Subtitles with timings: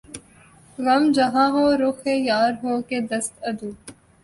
[0.79, 3.69] غم جہاں ہو رخ یار ہو کہ دست عدو